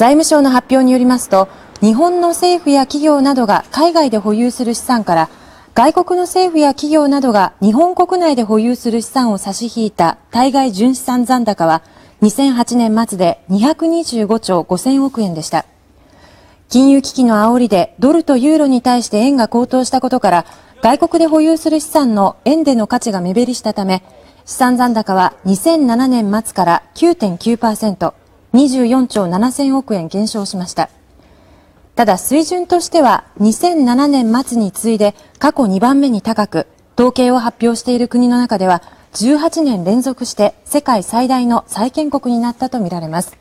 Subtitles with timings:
[0.00, 1.46] 財務省の発表によりますと、
[1.82, 5.28] 日本の政府や企業などが海外で保有する資産から
[5.74, 11.82] 外国の政府や企業などが日本国内で保有する資産を差し引いた対外純資産残高は
[12.22, 15.66] 2008年末で225兆5000億円でした。
[16.70, 20.46] 金融危機の煽りでドルとユーロに対して円が高騰したことから
[20.80, 24.02] 外国で保有する資産の円での価値が目減りしたため
[24.46, 28.14] 資産残高は2007年末から9.9%、
[28.54, 30.90] 24兆7000億円減少しました。
[31.94, 38.82] ただ水準としては2007年末に次いで過去2番目に高く、統計を発表している国の中では
[39.14, 43.39] 18年連続して世界最大の債権国になったとみられます。